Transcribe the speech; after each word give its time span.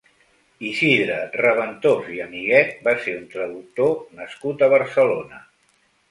Isidre 0.67 1.17
Reventós 1.41 2.07
i 2.15 2.21
Amiguet 2.23 2.71
va 2.87 2.93
ser 3.03 3.13
un 3.17 3.27
traductor 3.33 3.93
nascut 4.21 4.65
a 4.65 4.71
Barcelona. 4.75 5.43